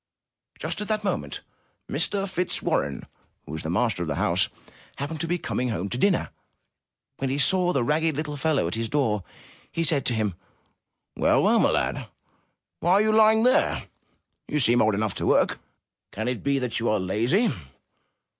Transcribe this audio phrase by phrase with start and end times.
[0.57, 1.41] Just at that moment,
[1.87, 2.27] Mr.
[2.27, 3.05] Fitzwarren,
[3.45, 4.49] who was the master of the house,
[4.95, 6.31] happened to be coming home to dinner.
[7.17, 9.23] When he saw the ragged little fellow at his door,
[9.71, 10.31] he said to him:
[11.17, 11.69] 331 MY BOOK HOUSE "Well, well, my
[11.99, 12.07] lad!
[12.79, 13.89] Why are you lying there?
[14.47, 15.59] You seem old enough to work.
[16.11, 17.51] Can it be that you are lazy?"